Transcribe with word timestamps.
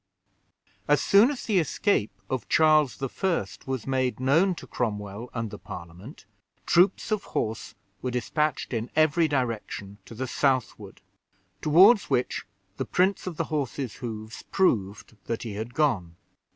As 0.87 0.99
soon 0.99 1.29
as 1.29 1.43
the 1.45 1.59
escape 1.59 2.09
of 2.27 2.49
Charles 2.49 3.03
I. 3.03 3.47
was 3.67 3.85
made 3.85 4.19
known 4.19 4.55
to 4.55 4.65
Cromwell 4.65 5.29
and 5.31 5.51
the 5.51 5.59
Parliament, 5.59 6.25
troops 6.65 7.11
of 7.11 7.23
horse 7.37 7.75
were 8.01 8.09
dispatched 8.09 8.73
in 8.73 8.89
every 8.95 9.27
direction 9.27 9.99
to 10.05 10.15
the 10.15 10.25
southward, 10.25 11.01
toward 11.61 11.99
which 12.05 12.47
the 12.77 12.85
prints 12.85 13.27
of 13.27 13.37
the 13.37 13.43
horses' 13.53 13.97
hoofs 13.97 14.41
proved 14.41 15.17
that 15.25 15.43
he 15.43 15.53
had 15.53 15.75
gone. 15.75 16.15